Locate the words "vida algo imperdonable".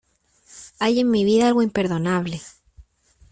1.23-2.41